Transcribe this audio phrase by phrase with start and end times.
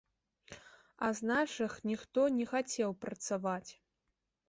[1.09, 3.71] А з нашых ніхто не хацеў працаваць.